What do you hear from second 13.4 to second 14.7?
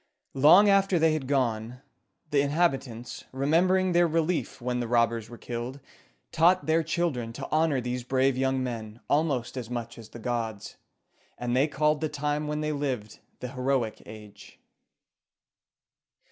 the Heroic Age.